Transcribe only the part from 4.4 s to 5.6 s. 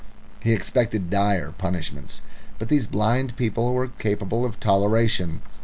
of toleration.